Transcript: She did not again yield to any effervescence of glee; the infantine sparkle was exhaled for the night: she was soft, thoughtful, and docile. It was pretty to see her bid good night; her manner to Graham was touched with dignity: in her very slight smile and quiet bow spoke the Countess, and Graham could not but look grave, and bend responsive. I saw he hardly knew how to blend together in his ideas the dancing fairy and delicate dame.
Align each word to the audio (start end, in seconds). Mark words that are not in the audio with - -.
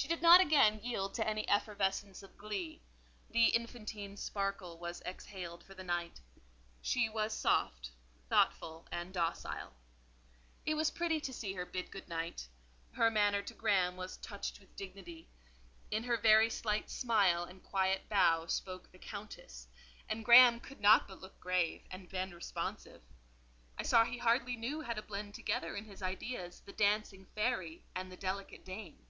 She 0.00 0.08
did 0.08 0.22
not 0.22 0.40
again 0.40 0.80
yield 0.82 1.12
to 1.12 1.28
any 1.28 1.46
effervescence 1.46 2.22
of 2.22 2.38
glee; 2.38 2.80
the 3.28 3.48
infantine 3.48 4.16
sparkle 4.16 4.78
was 4.78 5.02
exhaled 5.04 5.62
for 5.62 5.74
the 5.74 5.84
night: 5.84 6.22
she 6.80 7.10
was 7.10 7.34
soft, 7.34 7.90
thoughtful, 8.30 8.86
and 8.90 9.12
docile. 9.12 9.74
It 10.64 10.72
was 10.72 10.90
pretty 10.90 11.20
to 11.20 11.34
see 11.34 11.52
her 11.52 11.66
bid 11.66 11.90
good 11.90 12.08
night; 12.08 12.48
her 12.92 13.10
manner 13.10 13.42
to 13.42 13.52
Graham 13.52 13.98
was 13.98 14.16
touched 14.16 14.58
with 14.58 14.74
dignity: 14.74 15.28
in 15.90 16.04
her 16.04 16.16
very 16.16 16.48
slight 16.48 16.88
smile 16.88 17.44
and 17.44 17.62
quiet 17.62 18.08
bow 18.08 18.46
spoke 18.46 18.90
the 18.90 18.98
Countess, 18.98 19.68
and 20.08 20.24
Graham 20.24 20.60
could 20.60 20.80
not 20.80 21.06
but 21.08 21.20
look 21.20 21.38
grave, 21.40 21.82
and 21.90 22.08
bend 22.08 22.34
responsive. 22.34 23.02
I 23.76 23.82
saw 23.82 24.04
he 24.06 24.16
hardly 24.16 24.56
knew 24.56 24.80
how 24.80 24.94
to 24.94 25.02
blend 25.02 25.34
together 25.34 25.76
in 25.76 25.84
his 25.84 26.00
ideas 26.02 26.60
the 26.60 26.72
dancing 26.72 27.26
fairy 27.34 27.84
and 27.94 28.18
delicate 28.18 28.64
dame. 28.64 29.04